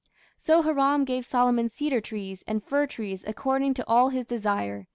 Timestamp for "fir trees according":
2.63-3.75